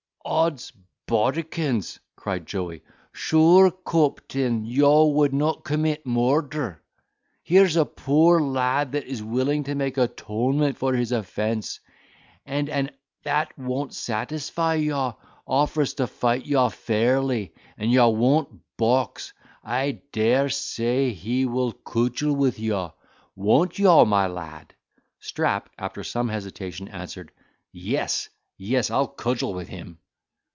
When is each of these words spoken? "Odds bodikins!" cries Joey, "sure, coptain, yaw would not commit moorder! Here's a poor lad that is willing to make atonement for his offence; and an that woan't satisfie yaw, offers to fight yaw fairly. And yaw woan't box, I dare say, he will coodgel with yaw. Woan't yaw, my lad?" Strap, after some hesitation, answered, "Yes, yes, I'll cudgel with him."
"Odds 0.23 0.71
bodikins!" 1.07 1.99
cries 2.15 2.43
Joey, 2.45 2.83
"sure, 3.11 3.69
coptain, 3.69 4.63
yaw 4.65 5.05
would 5.07 5.33
not 5.33 5.65
commit 5.65 6.05
moorder! 6.05 6.81
Here's 7.43 7.75
a 7.75 7.85
poor 7.85 8.39
lad 8.39 8.91
that 8.93 9.05
is 9.07 9.21
willing 9.23 9.63
to 9.65 9.75
make 9.75 9.97
atonement 9.97 10.77
for 10.77 10.93
his 10.93 11.11
offence; 11.11 11.79
and 12.45 12.69
an 12.69 12.91
that 13.23 13.51
woan't 13.57 13.93
satisfie 13.93 14.75
yaw, 14.85 15.13
offers 15.45 15.95
to 15.95 16.07
fight 16.07 16.45
yaw 16.45 16.69
fairly. 16.69 17.53
And 17.77 17.91
yaw 17.91 18.09
woan't 18.09 18.59
box, 18.77 19.33
I 19.63 20.01
dare 20.13 20.49
say, 20.49 21.11
he 21.11 21.45
will 21.45 21.73
coodgel 21.73 22.33
with 22.35 22.57
yaw. 22.57 22.91
Woan't 23.35 23.77
yaw, 23.79 24.05
my 24.05 24.27
lad?" 24.27 24.73
Strap, 25.19 25.69
after 25.77 26.03
some 26.03 26.29
hesitation, 26.29 26.87
answered, 26.87 27.31
"Yes, 27.73 28.29
yes, 28.55 28.89
I'll 28.89 29.07
cudgel 29.07 29.53
with 29.53 29.67
him." 29.67 29.97